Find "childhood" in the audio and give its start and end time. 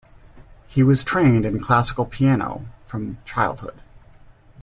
3.23-3.79